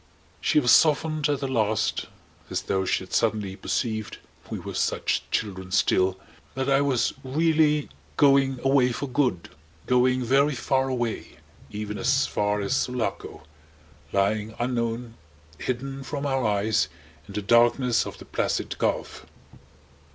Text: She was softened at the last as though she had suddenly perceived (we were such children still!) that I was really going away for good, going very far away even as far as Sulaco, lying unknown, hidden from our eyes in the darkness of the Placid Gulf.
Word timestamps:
She 0.39 0.59
was 0.59 0.71
softened 0.71 1.29
at 1.29 1.41
the 1.41 1.47
last 1.47 2.07
as 2.49 2.63
though 2.63 2.85
she 2.85 3.03
had 3.03 3.13
suddenly 3.13 3.55
perceived 3.55 4.17
(we 4.49 4.57
were 4.57 4.73
such 4.73 5.21
children 5.29 5.71
still!) 5.71 6.17
that 6.55 6.67
I 6.67 6.81
was 6.81 7.13
really 7.23 7.87
going 8.17 8.59
away 8.63 8.91
for 8.93 9.05
good, 9.05 9.49
going 9.85 10.23
very 10.23 10.55
far 10.55 10.89
away 10.89 11.37
even 11.69 11.99
as 11.99 12.25
far 12.25 12.61
as 12.61 12.75
Sulaco, 12.75 13.43
lying 14.11 14.55
unknown, 14.57 15.17
hidden 15.59 16.01
from 16.01 16.25
our 16.25 16.47
eyes 16.47 16.87
in 17.27 17.35
the 17.35 17.43
darkness 17.43 18.07
of 18.07 18.17
the 18.17 18.25
Placid 18.25 18.79
Gulf. 18.79 19.27